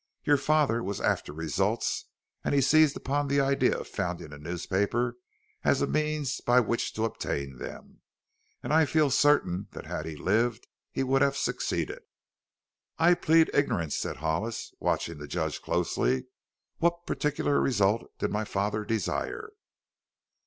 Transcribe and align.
Your 0.23 0.37
father 0.37 0.81
was 0.81 0.99
after 0.99 1.31
results 1.31 2.05
and 2.43 2.55
he 2.55 2.61
seized 2.61 2.97
upon 2.97 3.27
the 3.27 3.39
idea 3.39 3.77
of 3.77 3.87
founding 3.87 4.33
a 4.33 4.39
newspaper 4.39 5.15
as 5.63 5.79
a 5.79 5.85
means 5.85 6.41
by 6.43 6.59
which 6.59 6.93
to 6.95 7.03
obtain 7.05 7.57
them. 7.59 8.01
And 8.63 8.73
I 8.73 8.85
feel 8.85 9.11
certain 9.11 9.67
that 9.73 9.85
had 9.85 10.07
he 10.07 10.15
lived 10.15 10.65
he 10.91 11.03
would 11.03 11.21
have 11.21 11.37
succeeded." 11.37 12.01
"I 12.97 13.13
plead 13.13 13.51
ignorance," 13.53 13.95
said 13.95 14.15
Hollis, 14.17 14.73
watching 14.79 15.19
the 15.19 15.27
judge 15.27 15.61
closely. 15.61 16.25
"What 16.79 17.05
particular 17.05 17.61
result 17.61 18.05
did 18.17 18.31
my 18.31 18.43
father 18.43 18.83
desire?" 18.83 19.51